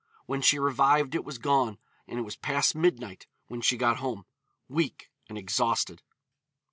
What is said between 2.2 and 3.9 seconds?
was past midnight when she